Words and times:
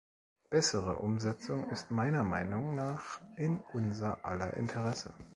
Bessere 0.49 0.95
Umsetzung 0.95 1.69
ist 1.69 1.91
meiner 1.91 2.23
Meinung 2.23 2.73
nach 2.73 3.21
in 3.37 3.59
unser 3.71 4.25
aller 4.25 4.55
Interesse. 4.57 5.13